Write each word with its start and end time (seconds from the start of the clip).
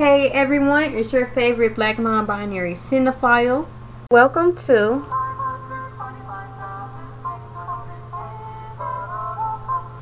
Hey 0.00 0.30
everyone, 0.30 0.94
it's 0.94 1.12
your 1.12 1.26
favorite 1.26 1.74
black 1.74 1.98
non 1.98 2.24
binary 2.24 2.72
cinephile. 2.72 3.66
Welcome 4.10 4.56
to 4.56 5.04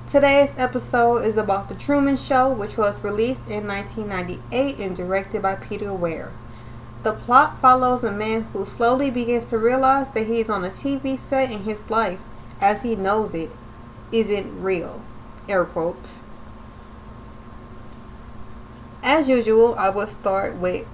Today's 0.06 0.56
episode 0.56 1.24
is 1.24 1.37
about 1.37 1.69
The 1.69 1.74
Truman 1.74 2.16
Show, 2.16 2.48
which 2.48 2.79
was 2.79 3.03
released 3.03 3.48
in 3.48 3.66
1998 3.66 4.79
and 4.79 4.95
directed 4.95 5.42
by 5.42 5.56
Peter 5.56 5.92
Weir. 5.92 6.30
The 7.03 7.15
plot 7.15 7.60
follows 7.60 8.04
a 8.04 8.12
man 8.12 8.42
who 8.53 8.65
slowly 8.67 9.10
begins 9.10 9.46
to 9.46 9.58
realize 9.58 10.12
that 10.12 10.28
he 10.28 10.38
is 10.38 10.49
on 10.49 10.65
a 10.65 10.71
TV 10.71 11.19
set 11.19 11.51
and 11.51 11.65
his 11.65 11.90
life, 11.90 12.21
as 12.60 12.83
he 12.83 12.94
knows 12.94 13.35
it, 13.35 13.51
isn't 14.12 14.62
real. 14.62 15.03
Air 15.49 15.65
quotes. 15.65 16.20
As 19.09 19.27
usual, 19.27 19.75
I 19.79 19.88
will 19.88 20.06
start 20.06 20.56
with 20.56 20.87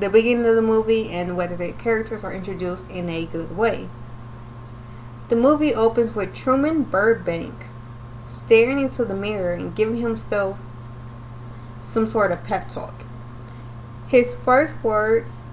the 0.00 0.08
beginning 0.08 0.46
of 0.46 0.56
the 0.56 0.62
movie 0.62 1.10
and 1.10 1.36
whether 1.36 1.54
the 1.54 1.72
characters 1.72 2.24
are 2.24 2.32
introduced 2.32 2.90
in 2.90 3.10
a 3.10 3.26
good 3.26 3.54
way. 3.58 3.90
The 5.28 5.36
movie 5.36 5.74
opens 5.74 6.14
with 6.14 6.34
Truman 6.34 6.84
Burbank 6.84 7.52
staring 8.26 8.80
into 8.80 9.04
the 9.04 9.14
mirror 9.14 9.52
and 9.52 9.76
giving 9.76 9.98
himself 9.98 10.58
some 11.82 12.06
sort 12.06 12.32
of 12.32 12.42
pep 12.42 12.70
talk. 12.70 13.02
His 14.06 14.34
first 14.34 14.82
words 14.82 15.48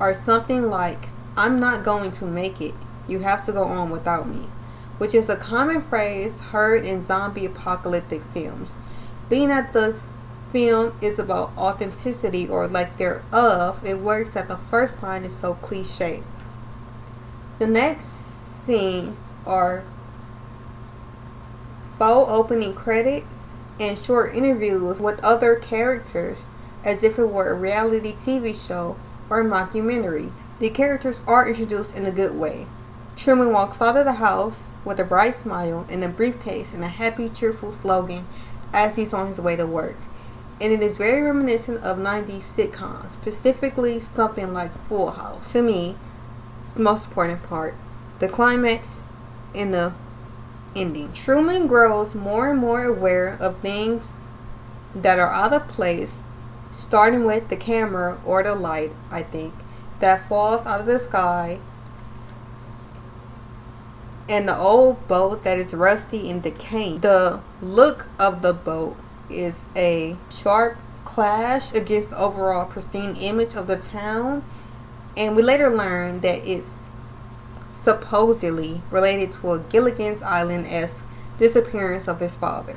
are 0.00 0.12
something 0.12 0.68
like, 0.70 1.10
I'm 1.36 1.60
not 1.60 1.84
going 1.84 2.10
to 2.10 2.24
make 2.24 2.60
it. 2.60 2.74
You 3.06 3.20
have 3.20 3.44
to 3.46 3.52
go 3.52 3.62
on 3.62 3.90
without 3.90 4.28
me, 4.28 4.48
which 4.98 5.14
is 5.14 5.28
a 5.28 5.36
common 5.36 5.82
phrase 5.82 6.40
heard 6.40 6.84
in 6.84 7.04
zombie 7.04 7.46
apocalyptic 7.46 8.24
films. 8.34 8.80
Being 9.28 9.50
that 9.50 9.72
the 9.72 9.94
film 10.52 10.94
is 11.00 11.18
about 11.18 11.52
authenticity 11.56 12.48
or 12.48 12.66
like 12.66 12.96
thereof, 12.98 13.84
it 13.84 13.98
works 13.98 14.34
that 14.34 14.48
the 14.48 14.56
first 14.56 15.02
line 15.02 15.24
is 15.24 15.34
so 15.34 15.54
cliche. 15.54 16.22
The 17.58 17.66
next 17.66 18.06
scenes 18.64 19.20
are 19.46 19.84
full 21.98 22.26
opening 22.28 22.74
credits 22.74 23.58
and 23.78 23.96
short 23.96 24.34
interviews 24.34 24.98
with 24.98 25.22
other 25.22 25.56
characters 25.56 26.46
as 26.84 27.02
if 27.02 27.18
it 27.18 27.26
were 27.26 27.50
a 27.50 27.54
reality 27.54 28.12
TV 28.12 28.54
show 28.54 28.96
or 29.28 29.40
a 29.40 29.44
mockumentary. 29.44 30.32
The 30.58 30.70
characters 30.70 31.22
are 31.26 31.48
introduced 31.48 31.94
in 31.94 32.06
a 32.06 32.10
good 32.10 32.36
way. 32.36 32.66
Truman 33.16 33.52
walks 33.52 33.82
out 33.82 33.96
of 33.96 34.06
the 34.06 34.14
house 34.14 34.70
with 34.84 34.98
a 34.98 35.04
bright 35.04 35.34
smile 35.34 35.86
and 35.90 36.02
a 36.02 36.08
briefcase 36.08 36.72
and 36.72 36.82
a 36.82 36.88
happy, 36.88 37.28
cheerful 37.28 37.72
slogan 37.72 38.26
as 38.72 38.96
he's 38.96 39.12
on 39.12 39.28
his 39.28 39.40
way 39.40 39.56
to 39.56 39.66
work 39.66 39.96
and 40.60 40.72
it 40.72 40.82
is 40.82 40.98
very 40.98 41.22
reminiscent 41.22 41.82
of 41.82 41.96
90s 41.96 42.42
sitcoms, 42.42 43.10
specifically 43.10 43.98
something 44.00 44.52
like 44.52 44.72
Full 44.84 45.12
House. 45.12 45.52
To 45.52 45.62
me, 45.62 45.96
the 46.74 46.82
most 46.82 47.08
important 47.08 47.42
part 47.42 47.74
the 48.18 48.28
climax 48.28 49.00
and 49.54 49.72
the 49.72 49.94
ending. 50.76 51.12
Truman 51.12 51.66
grows 51.66 52.14
more 52.14 52.50
and 52.50 52.58
more 52.58 52.84
aware 52.84 53.36
of 53.40 53.58
things 53.58 54.14
that 54.94 55.18
are 55.18 55.30
out 55.30 55.54
of 55.54 55.66
place, 55.68 56.30
starting 56.74 57.24
with 57.24 57.48
the 57.48 57.56
camera 57.56 58.20
or 58.26 58.42
the 58.42 58.54
light, 58.54 58.92
I 59.10 59.22
think, 59.22 59.54
that 60.00 60.28
falls 60.28 60.66
out 60.66 60.80
of 60.80 60.86
the 60.86 60.98
sky, 60.98 61.58
and 64.28 64.46
the 64.46 64.56
old 64.56 65.08
boat 65.08 65.42
that 65.44 65.58
is 65.58 65.74
rusty 65.74 66.30
and 66.30 66.42
decaying. 66.42 67.00
The 67.00 67.40
look 67.62 68.06
of 68.18 68.42
the 68.42 68.52
boat 68.52 68.96
is 69.30 69.66
a 69.76 70.16
sharp 70.30 70.76
clash 71.04 71.72
against 71.72 72.10
the 72.10 72.18
overall 72.18 72.66
pristine 72.66 73.16
image 73.16 73.54
of 73.54 73.66
the 73.66 73.76
town. 73.76 74.44
And 75.16 75.34
we 75.34 75.42
later 75.42 75.74
learn 75.74 76.20
that 76.20 76.46
it's 76.46 76.88
supposedly 77.72 78.82
related 78.90 79.32
to 79.32 79.52
a 79.52 79.58
Gilligan's 79.58 80.22
Island 80.22 80.66
esque 80.66 81.06
disappearance 81.38 82.06
of 82.06 82.20
his 82.20 82.34
father. 82.34 82.76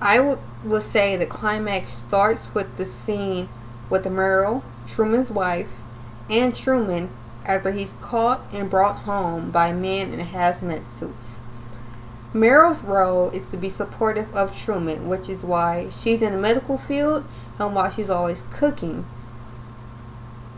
I 0.00 0.20
would, 0.20 0.82
say 0.82 1.16
the 1.16 1.26
climax 1.26 1.90
starts 1.90 2.52
with 2.54 2.76
the 2.76 2.84
scene 2.84 3.48
with 3.88 4.04
Meryl, 4.04 4.62
Truman's 4.86 5.30
wife, 5.30 5.80
and 6.28 6.54
Truman 6.56 7.10
after 7.44 7.70
he's 7.70 7.94
caught 8.00 8.40
and 8.52 8.70
brought 8.70 9.02
home 9.02 9.50
by 9.50 9.72
men 9.72 10.12
in 10.12 10.26
hazmat 10.26 10.84
suits. 10.84 11.38
Meryl's 12.34 12.82
role 12.82 13.30
is 13.30 13.48
to 13.50 13.56
be 13.56 13.68
supportive 13.68 14.34
of 14.34 14.58
Truman, 14.58 15.08
which 15.08 15.28
is 15.28 15.44
why 15.44 15.88
she's 15.88 16.20
in 16.20 16.32
the 16.32 16.38
medical 16.38 16.76
field 16.76 17.24
and 17.60 17.74
why 17.74 17.90
she's 17.90 18.10
always 18.10 18.42
cooking. 18.52 19.06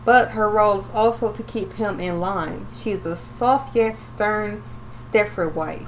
But 0.06 0.30
her 0.30 0.48
role 0.48 0.78
is 0.80 0.88
also 0.94 1.32
to 1.32 1.42
keep 1.42 1.74
him 1.74 2.00
in 2.00 2.18
line. 2.18 2.66
She's 2.74 3.04
a 3.04 3.14
soft 3.14 3.76
yet 3.76 3.94
stern 3.94 4.62
Stepford 4.90 5.54
wife, 5.54 5.86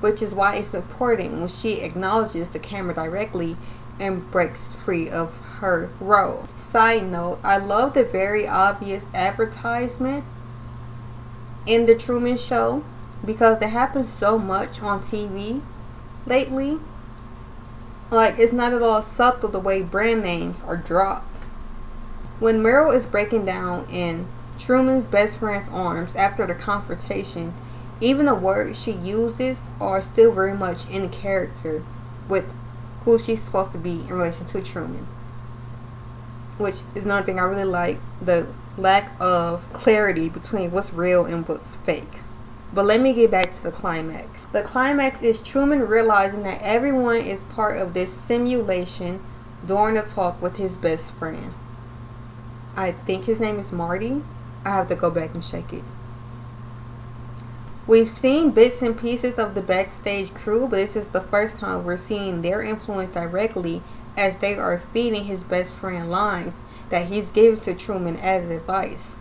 which 0.00 0.20
is 0.20 0.34
why 0.34 0.56
it's 0.56 0.74
important 0.74 1.38
when 1.38 1.46
she 1.46 1.74
acknowledges 1.74 2.48
the 2.48 2.58
camera 2.58 2.94
directly 2.94 3.56
and 4.00 4.28
breaks 4.32 4.72
free 4.72 5.08
of 5.08 5.38
her 5.58 5.90
role. 6.00 6.44
Side 6.46 7.06
note, 7.06 7.38
I 7.44 7.58
love 7.58 7.94
the 7.94 8.02
very 8.02 8.48
obvious 8.48 9.04
advertisement 9.14 10.24
in 11.66 11.86
the 11.86 11.94
Truman 11.94 12.36
Show 12.36 12.82
because 13.24 13.60
it 13.62 13.70
happens 13.70 14.08
so 14.08 14.38
much 14.38 14.82
on 14.82 15.00
TV 15.00 15.62
lately. 16.26 16.78
Like, 18.10 18.38
it's 18.38 18.52
not 18.52 18.72
at 18.72 18.82
all 18.82 19.02
subtle 19.02 19.48
the 19.48 19.60
way 19.60 19.82
brand 19.82 20.22
names 20.22 20.62
are 20.62 20.76
dropped. 20.76 21.26
When 22.40 22.62
Meryl 22.62 22.94
is 22.94 23.06
breaking 23.06 23.44
down 23.44 23.86
in 23.90 24.26
Truman's 24.58 25.04
best 25.04 25.38
friend's 25.38 25.68
arms 25.68 26.16
after 26.16 26.46
the 26.46 26.54
confrontation, 26.54 27.54
even 28.00 28.26
the 28.26 28.34
words 28.34 28.82
she 28.82 28.92
uses 28.92 29.68
are 29.80 30.02
still 30.02 30.32
very 30.32 30.54
much 30.54 30.88
in 30.88 31.10
character 31.10 31.84
with 32.28 32.54
who 33.04 33.18
she's 33.18 33.42
supposed 33.42 33.72
to 33.72 33.78
be 33.78 34.00
in 34.00 34.08
relation 34.08 34.46
to 34.46 34.62
Truman. 34.62 35.06
Which 36.58 36.80
is 36.94 37.04
another 37.04 37.24
thing 37.24 37.38
I 37.38 37.42
really 37.42 37.64
like 37.64 37.98
the 38.20 38.46
lack 38.76 39.12
of 39.20 39.70
clarity 39.72 40.28
between 40.28 40.70
what's 40.70 40.92
real 40.92 41.24
and 41.24 41.46
what's 41.46 41.76
fake. 41.76 42.22
But 42.72 42.84
let 42.84 43.00
me 43.00 43.12
get 43.12 43.32
back 43.32 43.50
to 43.52 43.62
the 43.62 43.72
climax. 43.72 44.44
The 44.46 44.62
climax 44.62 45.22
is 45.22 45.40
Truman 45.40 45.88
realizing 45.88 46.44
that 46.44 46.62
everyone 46.62 47.16
is 47.16 47.42
part 47.42 47.78
of 47.78 47.94
this 47.94 48.12
simulation 48.12 49.20
during 49.66 49.96
a 49.96 50.02
talk 50.02 50.40
with 50.40 50.56
his 50.56 50.76
best 50.76 51.12
friend. 51.12 51.52
I 52.76 52.92
think 52.92 53.24
his 53.24 53.40
name 53.40 53.58
is 53.58 53.72
Marty. 53.72 54.22
I 54.64 54.70
have 54.70 54.88
to 54.88 54.94
go 54.94 55.10
back 55.10 55.34
and 55.34 55.42
check 55.42 55.72
it. 55.72 55.82
We've 57.88 58.06
seen 58.06 58.52
bits 58.52 58.82
and 58.82 58.96
pieces 58.96 59.36
of 59.36 59.56
the 59.56 59.62
backstage 59.62 60.32
crew, 60.32 60.68
but 60.68 60.76
this 60.76 60.94
is 60.94 61.08
the 61.08 61.20
first 61.20 61.58
time 61.58 61.84
we're 61.84 61.96
seeing 61.96 62.42
their 62.42 62.62
influence 62.62 63.10
directly 63.10 63.82
as 64.16 64.38
they 64.38 64.54
are 64.54 64.78
feeding 64.78 65.24
his 65.24 65.42
best 65.42 65.72
friend 65.72 66.08
lines 66.08 66.64
that 66.90 67.06
he's 67.06 67.32
given 67.32 67.58
to 67.60 67.74
Truman 67.74 68.16
as 68.16 68.48
advice 68.48 69.16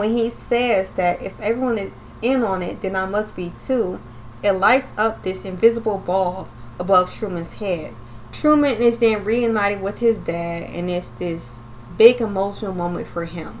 when 0.00 0.16
he 0.16 0.30
says 0.30 0.92
that 0.92 1.20
if 1.20 1.38
everyone 1.42 1.76
is 1.76 2.14
in 2.22 2.42
on 2.42 2.62
it, 2.62 2.80
then 2.80 2.96
I 2.96 3.04
must 3.04 3.36
be 3.36 3.52
too, 3.66 4.00
it 4.42 4.52
lights 4.52 4.92
up 4.96 5.22
this 5.22 5.44
invisible 5.44 5.98
ball 5.98 6.48
above 6.78 7.12
Truman's 7.12 7.52
head. 7.54 7.92
Truman 8.32 8.76
is 8.76 8.98
then 8.98 9.22
reunited 9.24 9.82
with 9.82 9.98
his 9.98 10.16
dad, 10.16 10.62
and 10.62 10.88
it's 10.88 11.10
this 11.10 11.60
big 11.98 12.22
emotional 12.22 12.72
moment 12.72 13.08
for 13.08 13.26
him. 13.26 13.60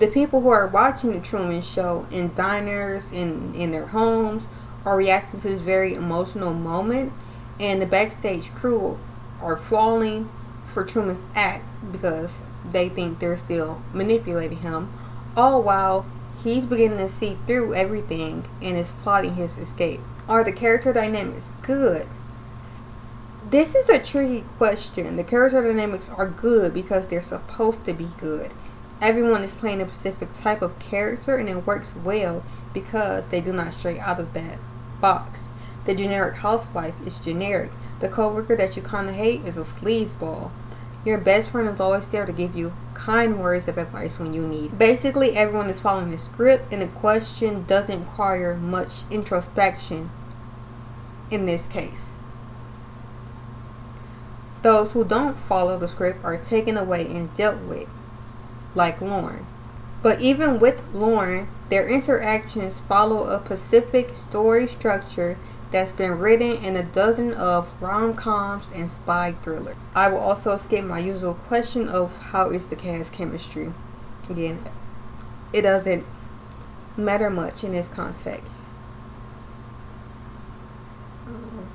The 0.00 0.08
people 0.08 0.40
who 0.40 0.48
are 0.48 0.66
watching 0.66 1.12
the 1.12 1.20
Truman 1.20 1.62
Show 1.62 2.08
in 2.10 2.34
diners, 2.34 3.12
in, 3.12 3.54
in 3.54 3.70
their 3.70 3.86
homes, 3.86 4.48
are 4.84 4.96
reacting 4.96 5.38
to 5.42 5.48
this 5.48 5.60
very 5.60 5.94
emotional 5.94 6.52
moment, 6.52 7.12
and 7.60 7.80
the 7.80 7.86
backstage 7.86 8.52
crew 8.52 8.98
are 9.40 9.56
falling 9.56 10.28
for 10.66 10.82
Truman's 10.82 11.28
act 11.36 11.64
because 11.92 12.42
they 12.68 12.88
think 12.88 13.20
they're 13.20 13.36
still 13.36 13.80
manipulating 13.92 14.58
him 14.58 14.88
all 15.36 15.62
while 15.62 16.06
he's 16.42 16.66
beginning 16.66 16.98
to 16.98 17.08
see 17.08 17.38
through 17.46 17.74
everything 17.74 18.44
and 18.60 18.76
is 18.76 18.94
plotting 19.02 19.34
his 19.34 19.58
escape. 19.58 20.00
Are 20.28 20.44
the 20.44 20.52
character 20.52 20.92
dynamics 20.92 21.52
good? 21.62 22.06
This 23.48 23.74
is 23.74 23.88
a 23.88 24.02
tricky 24.02 24.44
question. 24.56 25.16
The 25.16 25.24
character 25.24 25.62
dynamics 25.62 26.10
are 26.10 26.28
good 26.28 26.72
because 26.72 27.08
they're 27.08 27.22
supposed 27.22 27.84
to 27.86 27.92
be 27.92 28.08
good. 28.18 28.50
Everyone 29.00 29.42
is 29.42 29.54
playing 29.54 29.80
a 29.82 29.88
specific 29.88 30.32
type 30.32 30.62
of 30.62 30.78
character 30.78 31.36
and 31.36 31.48
it 31.48 31.66
works 31.66 31.94
well 31.96 32.44
because 32.72 33.26
they 33.26 33.40
do 33.40 33.52
not 33.52 33.74
stray 33.74 33.98
out 33.98 34.20
of 34.20 34.32
that 34.34 34.58
box. 35.00 35.50
The 35.84 35.94
generic 35.94 36.36
housewife 36.36 36.94
is 37.04 37.18
generic. 37.18 37.72
The 38.00 38.08
coworker 38.08 38.56
that 38.56 38.76
you 38.76 38.82
kind 38.82 39.08
of 39.08 39.16
hate 39.16 39.44
is 39.44 39.58
a 39.58 39.64
sleazeball. 39.64 40.50
Your 41.04 41.18
best 41.18 41.50
friend 41.50 41.68
is 41.68 41.80
always 41.80 42.06
there 42.06 42.26
to 42.26 42.32
give 42.32 42.54
you 42.54 42.72
kind 42.94 43.40
words 43.40 43.66
of 43.66 43.76
advice 43.76 44.18
when 44.20 44.32
you 44.32 44.46
need. 44.46 44.78
Basically, 44.78 45.36
everyone 45.36 45.68
is 45.68 45.80
following 45.80 46.10
the 46.10 46.18
script, 46.18 46.72
and 46.72 46.80
the 46.80 46.86
question 46.86 47.64
doesn't 47.64 48.00
require 48.00 48.54
much 48.54 49.02
introspection 49.10 50.10
in 51.30 51.46
this 51.46 51.66
case. 51.66 52.20
Those 54.62 54.92
who 54.92 55.04
don't 55.04 55.36
follow 55.36 55.76
the 55.76 55.88
script 55.88 56.24
are 56.24 56.36
taken 56.36 56.76
away 56.76 57.04
and 57.06 57.34
dealt 57.34 57.60
with, 57.62 57.88
like 58.76 59.00
Lauren. 59.00 59.44
But 60.02 60.20
even 60.20 60.60
with 60.60 60.84
Lauren, 60.94 61.48
their 61.68 61.88
interactions 61.88 62.78
follow 62.78 63.26
a 63.26 63.44
specific 63.44 64.14
story 64.14 64.68
structure 64.68 65.36
that's 65.72 65.92
been 65.92 66.18
written 66.18 66.52
in 66.62 66.76
a 66.76 66.82
dozen 66.82 67.32
of 67.32 67.68
rom-coms 67.82 68.70
and 68.72 68.90
spy 68.90 69.32
thrillers. 69.32 69.76
I 69.94 70.08
will 70.08 70.18
also 70.18 70.56
skip 70.58 70.84
my 70.84 70.98
usual 70.98 71.34
question 71.34 71.88
of 71.88 72.16
how 72.18 72.50
is 72.50 72.68
the 72.68 72.76
cast 72.76 73.12
chemistry. 73.12 73.72
Again, 74.28 74.62
it 75.52 75.62
doesn't 75.62 76.04
matter 76.96 77.30
much 77.30 77.64
in 77.64 77.72
this 77.72 77.88
context. 77.88 78.68
Um, 81.26 81.66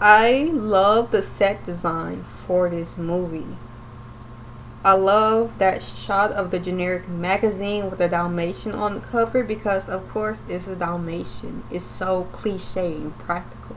I 0.00 0.50
love 0.52 1.10
the 1.10 1.22
set 1.22 1.64
design 1.64 2.22
for 2.24 2.68
this 2.70 2.96
movie. 2.96 3.56
I 4.86 4.92
love 4.92 5.58
that 5.58 5.82
shot 5.82 6.30
of 6.30 6.52
the 6.52 6.60
generic 6.60 7.08
magazine 7.08 7.90
with 7.90 7.98
the 7.98 8.08
Dalmatian 8.08 8.70
on 8.70 8.94
the 8.94 9.00
cover 9.00 9.42
because, 9.42 9.88
of 9.88 10.08
course, 10.08 10.44
it's 10.48 10.68
a 10.68 10.76
Dalmatian. 10.76 11.64
It's 11.72 11.84
so 11.84 12.28
cliche 12.30 12.94
and 12.94 13.18
practical. 13.18 13.74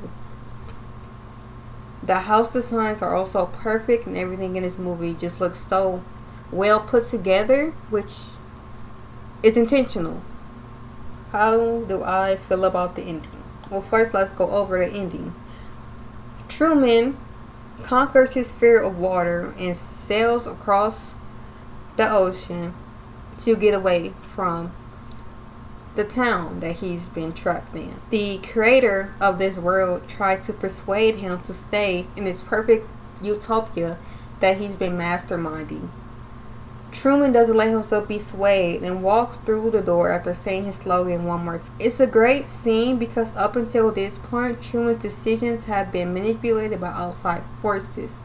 The 2.04 2.20
house 2.20 2.54
designs 2.54 3.02
are 3.02 3.16
also 3.16 3.48
perfect, 3.48 4.06
and 4.06 4.16
everything 4.16 4.56
in 4.56 4.62
this 4.62 4.78
movie 4.78 5.16
just 5.16 5.42
looks 5.42 5.58
so 5.58 6.04
well 6.52 6.80
put 6.80 7.06
together, 7.06 7.72
which 7.90 8.14
is 9.42 9.58
intentional. 9.58 10.22
How 11.32 11.86
do 11.88 12.04
I 12.04 12.36
feel 12.36 12.66
about 12.66 12.96
the 12.96 13.02
ending? 13.02 13.44
Well, 13.72 13.82
first, 13.82 14.14
let's 14.14 14.32
go 14.32 14.52
over 14.52 14.78
the 14.78 14.92
ending. 14.92 15.34
Truman 16.48 17.18
conquers 17.84 18.34
his 18.34 18.52
fear 18.52 18.81
of 18.81 18.98
water 18.98 19.54
and 19.58 19.76
sails 19.76 20.46
across 20.48 21.14
the 21.98 22.10
ocean 22.10 22.74
to 23.40 23.56
get 23.56 23.74
away 23.74 24.14
from 24.22 24.72
the 25.96 26.04
town 26.04 26.60
that 26.60 26.78
he's 26.78 27.10
been 27.10 27.34
trapped 27.34 27.76
in. 27.76 27.96
The 28.10 28.38
creator 28.40 29.14
of 29.20 29.40
this 29.40 29.58
world 29.58 30.08
tries 30.08 30.46
to 30.46 30.54
persuade 30.54 31.16
him 31.16 31.42
to 31.42 31.54
stay 31.54 32.06
in 32.16 32.24
this 32.26 32.42
perfect 32.44 32.88
utopia 33.22 33.98
that 34.40 34.58
he's 34.58 34.76
been 34.76 34.98
masterminding. 34.98 35.90
Truman 36.92 37.32
doesn't 37.32 37.56
let 37.56 37.70
himself 37.70 38.08
be 38.08 38.18
swayed 38.18 38.82
and 38.82 39.04
walks 39.04 39.38
through 39.38 39.72
the 39.72 39.82
door 39.82 40.10
after 40.10 40.34
saying 40.34 40.66
his 40.66 40.78
slogan 40.78 41.26
one 41.26 41.46
more 41.46 41.60
time. 41.60 41.72
It's 41.80 42.00
a 42.00 42.08
great 42.08 42.48
scene 42.48 42.98
because 42.98 43.36
up 43.36 43.56
until 43.56 43.92
this 43.92 44.18
point, 44.18 44.62
Truman's 44.62 45.02
decisions 45.02 45.66
have 45.66 45.92
been 45.92 46.14
manipulated 46.14 46.82
by 46.82 46.90
outside 46.90 47.44
forces. 47.62 48.22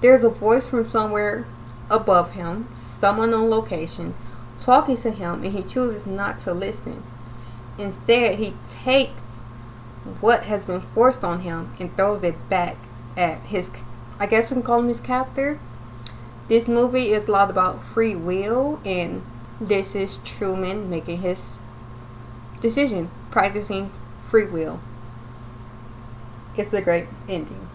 There's 0.00 0.24
a 0.24 0.30
voice 0.30 0.66
from 0.66 0.88
somewhere 0.88 1.46
above 1.90 2.32
him, 2.32 2.68
someone 2.74 3.34
on 3.34 3.50
location, 3.50 4.14
talking 4.58 4.96
to 4.96 5.10
him, 5.10 5.44
and 5.44 5.52
he 5.52 5.62
chooses 5.62 6.06
not 6.06 6.38
to 6.40 6.54
listen. 6.54 7.02
Instead, 7.78 8.38
he 8.38 8.54
takes 8.66 9.40
what 10.20 10.44
has 10.44 10.64
been 10.64 10.80
forced 10.80 11.22
on 11.22 11.40
him 11.40 11.74
and 11.78 11.94
throws 11.96 12.24
it 12.24 12.48
back 12.48 12.76
at 13.16 13.40
his, 13.42 13.70
I 14.18 14.26
guess 14.26 14.50
we 14.50 14.54
can 14.54 14.62
call 14.62 14.80
him 14.80 14.88
his 14.88 15.00
captor 15.00 15.58
this 16.48 16.68
movie 16.68 17.10
is 17.10 17.26
a 17.28 17.32
lot 17.32 17.50
about 17.50 17.82
free 17.82 18.14
will, 18.14 18.80
and 18.84 19.22
this 19.60 19.94
is 19.94 20.18
Truman 20.18 20.88
making 20.88 21.18
his 21.18 21.54
decision, 22.60 23.10
practicing 23.30 23.90
free 24.22 24.46
will. 24.46 24.80
It's 26.56 26.72
a 26.72 26.82
great 26.82 27.06
ending. 27.28 27.68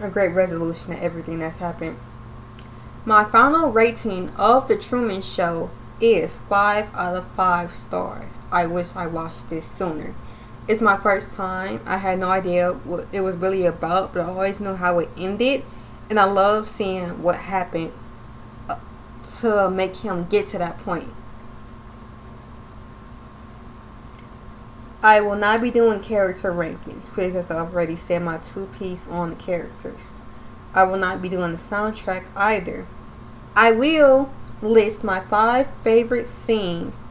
A 0.00 0.08
great 0.08 0.32
resolution 0.32 0.94
to 0.94 1.02
everything 1.02 1.38
that's 1.38 1.58
happened. 1.58 1.96
My 3.04 3.24
final 3.24 3.70
rating 3.70 4.30
of 4.36 4.68
The 4.68 4.76
Truman 4.76 5.22
Show 5.22 5.70
is 6.00 6.38
5 6.38 6.94
out 6.94 7.16
of 7.16 7.26
5 7.28 7.74
stars. 7.74 8.42
I 8.52 8.66
wish 8.66 8.94
I 8.94 9.06
watched 9.06 9.48
this 9.48 9.66
sooner. 9.66 10.14
It's 10.68 10.80
my 10.80 10.96
first 10.96 11.34
time. 11.34 11.80
I 11.86 11.98
had 11.98 12.18
no 12.18 12.30
idea 12.30 12.72
what 12.72 13.06
it 13.10 13.22
was 13.22 13.36
really 13.36 13.66
about, 13.66 14.12
but 14.12 14.20
I 14.20 14.28
always 14.28 14.60
knew 14.60 14.74
how 14.74 14.98
it 14.98 15.08
ended 15.16 15.64
and 16.12 16.20
I 16.20 16.24
love 16.24 16.68
seeing 16.68 17.22
what 17.22 17.36
happened 17.36 17.90
uh, 18.68 18.76
to 19.38 19.70
make 19.70 19.96
him 19.96 20.26
get 20.26 20.46
to 20.48 20.58
that 20.58 20.78
point. 20.80 21.08
I 25.02 25.22
will 25.22 25.36
not 25.36 25.62
be 25.62 25.70
doing 25.70 26.00
character 26.00 26.52
rankings 26.52 27.08
because 27.16 27.50
I've 27.50 27.72
already 27.72 27.96
said 27.96 28.20
my 28.20 28.36
two 28.36 28.66
piece 28.78 29.08
on 29.08 29.30
the 29.30 29.36
characters. 29.36 30.12
I 30.74 30.84
will 30.84 30.98
not 30.98 31.22
be 31.22 31.30
doing 31.30 31.52
the 31.52 31.56
soundtrack 31.56 32.26
either. 32.36 32.86
I 33.56 33.72
will 33.72 34.30
list 34.60 35.02
my 35.02 35.20
five 35.20 35.68
favorite 35.82 36.28
scenes 36.28 37.08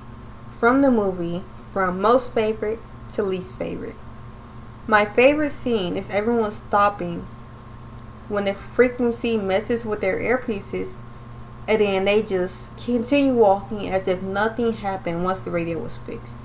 from 0.52 0.84
the 0.84 0.92
movie 0.92 1.44
from 1.74 2.00
most 2.00 2.30
favorite 2.30 2.78
to 3.14 3.24
least 3.24 3.58
favorite. 3.58 3.96
My 4.86 5.06
favorite 5.06 5.54
scene 5.54 5.98
is 5.98 6.12
everyone 6.12 6.52
stopping 6.52 7.26
when 8.32 8.46
the 8.46 8.54
frequency 8.54 9.38
messes 9.38 9.86
with 9.86 10.00
their 10.00 10.18
earpieces 10.20 10.96
and 11.68 11.82
then 11.82 12.06
they 12.06 12.24
just 12.24 12.76
continue 12.78 13.34
walking 13.34 13.90
as 13.90 14.08
if 14.08 14.22
nothing 14.22 14.74
happened 14.74 15.24
once 15.24 15.42
the 15.42 15.52
radio 15.52 15.78
was 15.78 15.98
fixed. 15.98 16.38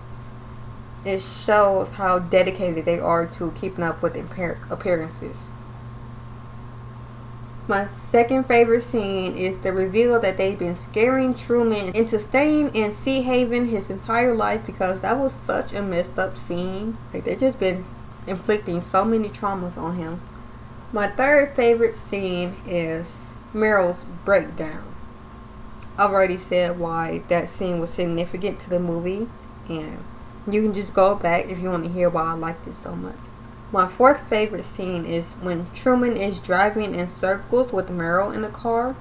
It 1.05 1.23
shows 1.23 1.95
how 1.95 2.19
dedicated 2.19 2.85
they 2.85 2.99
are 2.99 3.25
to 3.27 3.53
keeping 3.53 3.85
up 3.85 4.03
with 4.03 4.17
appearances. 4.17 5.53
My 7.69 7.87
second 7.87 8.45
favorite 8.47 8.83
scene 8.83 9.37
is 9.37 9.61
the 9.61 9.73
reveal 9.73 10.21
that 10.21 10.37
they've 10.37 10.59
been 10.59 10.75
scaring 10.75 11.35
Truman 11.35 11.95
into 11.95 12.19
staying 12.19 12.75
in 12.75 12.91
Seahaven 12.91 13.69
his 13.69 13.91
entire 13.91 14.35
life 14.35 14.67
because 14.67 15.01
that 15.01 15.19
was 15.19 15.33
such 15.33 15.73
a 15.73 15.83
messed 15.83 16.19
up 16.19 16.37
scene. 16.37 16.97
Like 17.15 17.25
they've 17.25 17.39
just 17.39 17.59
been 17.61 17.85
inflicting 18.27 18.81
so 18.81 19.05
many 19.05 19.29
traumas 19.29 19.79
on 19.79 19.97
him. 19.97 20.21
My 20.93 21.09
third 21.09 21.57
favorite 21.57 21.97
scene 21.97 22.55
is 22.65 23.35
Meryl's 23.53 24.05
breakdown. 24.25 24.85
I've 25.99 26.13
already 26.13 26.37
said 26.37 26.79
why 26.79 27.23
that 27.27 27.49
scene 27.49 27.81
was 27.81 27.91
significant 27.91 28.61
to 28.61 28.71
the 28.71 28.79
movie, 28.79 29.29
and 29.69 30.05
you 30.49 30.63
can 30.63 30.73
just 30.73 30.95
go 30.95 31.17
back 31.17 31.47
if 31.47 31.59
you 31.59 31.71
want 31.71 31.85
to 31.85 31.91
hear 31.91 32.09
why 32.09 32.27
I 32.27 32.33
like 32.35 32.65
this 32.65 32.79
so 32.79 32.95
much. 32.95 33.17
My 33.73 33.89
fourth 33.89 34.29
favorite 34.29 34.65
scene 34.65 35.05
is 35.05 35.33
when 35.35 35.67
Truman 35.75 36.17
is 36.17 36.39
driving 36.39 36.95
in 36.95 37.09
circles 37.09 37.73
with 37.73 37.89
Meryl 37.89 38.33
in 38.33 38.43
the 38.43 38.49
car. 38.49 38.95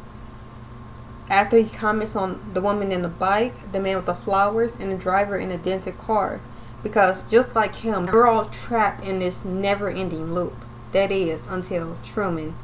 After 1.29 1.57
he 1.57 1.69
comments 1.69 2.15
on 2.15 2.51
the 2.53 2.61
woman 2.61 2.91
in 2.91 3.03
the 3.03 3.07
bike, 3.07 3.71
the 3.71 3.79
man 3.79 3.97
with 3.97 4.07
the 4.07 4.15
flowers, 4.15 4.75
and 4.79 4.91
the 4.91 4.97
driver 4.97 5.37
in 5.37 5.49
the 5.49 5.57
dented 5.57 5.99
car. 5.99 6.41
Because 6.81 7.29
just 7.29 7.53
like 7.53 7.75
him, 7.75 8.07
we're 8.07 8.25
all 8.25 8.45
trapped 8.45 9.03
in 9.05 9.19
this 9.19 9.45
never 9.45 9.87
ending 9.87 10.33
loop. 10.33 10.55
That 10.95 11.11
is 11.11 11.47
until 11.47 11.97
Truman 12.05 12.55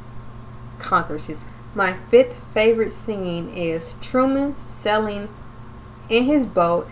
conquers 0.80 1.28
his. 1.28 1.44
My 1.76 1.98
fifth 2.10 2.42
favorite 2.54 2.94
scene 2.94 3.50
is 3.50 3.94
Truman 4.00 4.58
sailing 4.58 5.28
in 6.08 6.24
his 6.24 6.46
boat 6.46 6.90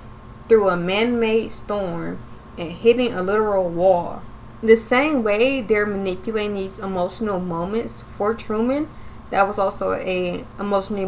through 0.50 0.68
a 0.68 0.76
man-made 0.76 1.54
storm 1.54 2.20
and 2.58 2.74
hitting 2.74 3.14
a 3.14 3.22
literal 3.22 3.70
wall. 3.70 4.22
The 4.62 4.76
same 4.76 5.24
way 5.24 5.62
they're 5.62 5.86
manipulating 5.86 6.56
these 6.56 6.78
emotional 6.78 7.40
moments 7.40 8.02
for 8.02 8.34
Truman, 8.34 8.90
that 9.30 9.48
was 9.48 9.58
also 9.58 9.94
a 9.94 10.44
emotionally 10.60 11.06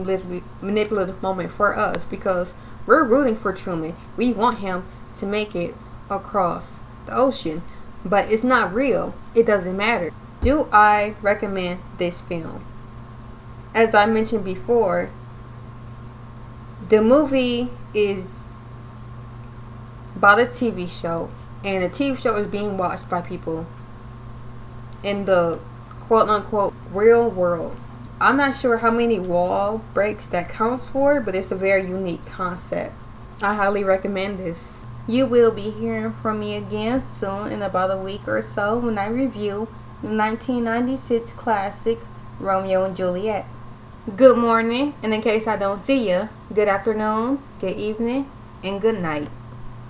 manipulative 0.61 1.21
moment 1.21 1.51
for 1.51 1.77
us 1.77 2.05
because 2.05 2.53
we're 2.85 3.03
rooting 3.03 3.35
for 3.35 3.51
Truman. 3.51 3.95
We 4.15 4.31
want 4.31 4.59
him 4.59 4.85
to 5.15 5.25
make 5.25 5.55
it 5.57 5.75
across 6.09 6.79
the 7.05 7.17
ocean, 7.17 7.63
but 8.05 8.31
it's 8.31 8.45
not 8.45 8.73
real. 8.73 9.13
It 9.35 9.45
doesn't 9.45 9.75
matter. 9.75 10.13
Do 10.41 10.67
I 10.71 11.13
recommend 11.21 11.81
this 11.99 12.19
film? 12.19 12.65
As 13.75 13.93
I 13.93 14.07
mentioned 14.07 14.43
before, 14.43 15.11
the 16.89 16.99
movie 16.99 17.69
is 17.93 18.39
by 20.15 20.33
the 20.33 20.47
TV 20.47 20.89
show, 20.89 21.29
and 21.63 21.83
the 21.83 21.89
TV 21.89 22.17
show 22.17 22.35
is 22.37 22.47
being 22.47 22.75
watched 22.75 23.07
by 23.07 23.21
people 23.21 23.67
in 25.03 25.25
the 25.25 25.59
quote 25.99 26.27
unquote 26.27 26.73
real 26.91 27.29
world. 27.29 27.77
I'm 28.19 28.37
not 28.37 28.55
sure 28.55 28.79
how 28.79 28.89
many 28.89 29.19
wall 29.19 29.83
breaks 29.93 30.25
that 30.27 30.49
counts 30.49 30.89
for, 30.89 31.21
but 31.21 31.35
it's 31.35 31.51
a 31.51 31.55
very 31.55 31.85
unique 31.85 32.25
concept. 32.25 32.93
I 33.43 33.53
highly 33.53 33.83
recommend 33.83 34.39
this. 34.39 34.83
You 35.07 35.27
will 35.27 35.51
be 35.51 35.69
hearing 35.69 36.13
from 36.13 36.39
me 36.39 36.55
again 36.55 36.99
soon 36.99 37.51
in 37.51 37.61
about 37.61 37.91
a 37.91 37.97
week 37.97 38.27
or 38.27 38.41
so 38.41 38.79
when 38.79 38.97
I 38.97 39.07
review 39.07 39.67
the 40.01 40.07
1996 40.07 41.31
classic 41.33 41.99
Romeo 42.39 42.85
and 42.85 42.95
Juliet. 42.95 43.45
Good 44.15 44.35
morning, 44.35 44.95
and 45.03 45.13
in 45.13 45.21
case 45.21 45.45
I 45.45 45.57
don't 45.57 45.79
see 45.79 46.09
you, 46.09 46.27
good 46.51 46.67
afternoon, 46.67 47.37
good 47.59 47.77
evening, 47.77 48.25
and 48.63 48.81
good 48.81 48.99
night. 48.99 49.29